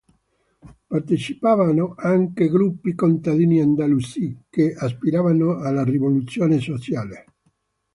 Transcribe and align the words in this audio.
Partecipavano 0.87 1.93
anche 1.95 2.47
gruppi 2.49 2.95
contadini 2.95 3.61
andalusi, 3.61 4.35
che 4.49 4.73
aspiravano 4.73 5.59
alla 5.59 5.83
Rivoluzione 5.83 6.57
Sociale. 6.59 7.25